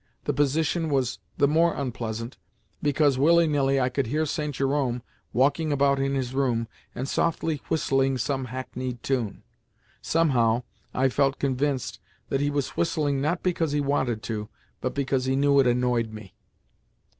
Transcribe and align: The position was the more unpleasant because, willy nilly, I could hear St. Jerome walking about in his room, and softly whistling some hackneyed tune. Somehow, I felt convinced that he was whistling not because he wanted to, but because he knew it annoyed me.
The 0.23 0.33
position 0.33 0.89
was 0.89 1.19
the 1.37 1.47
more 1.47 1.75
unpleasant 1.75 2.35
because, 2.81 3.19
willy 3.19 3.45
nilly, 3.45 3.79
I 3.79 3.89
could 3.89 4.07
hear 4.07 4.25
St. 4.25 4.55
Jerome 4.55 5.03
walking 5.31 5.71
about 5.71 5.99
in 5.99 6.15
his 6.15 6.33
room, 6.33 6.67
and 6.95 7.07
softly 7.07 7.61
whistling 7.69 8.17
some 8.17 8.45
hackneyed 8.45 9.03
tune. 9.03 9.43
Somehow, 10.01 10.63
I 10.91 11.09
felt 11.09 11.37
convinced 11.37 11.99
that 12.29 12.41
he 12.41 12.49
was 12.49 12.69
whistling 12.69 13.21
not 13.21 13.43
because 13.43 13.73
he 13.73 13.79
wanted 13.79 14.23
to, 14.23 14.49
but 14.79 14.95
because 14.95 15.25
he 15.25 15.35
knew 15.35 15.59
it 15.59 15.67
annoyed 15.67 16.11
me. 16.11 16.33